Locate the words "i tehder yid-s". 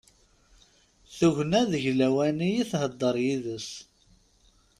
2.61-3.69